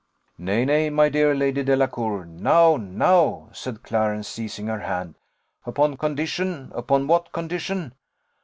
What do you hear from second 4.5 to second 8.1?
her hand. "Upon condition! upon what condition?"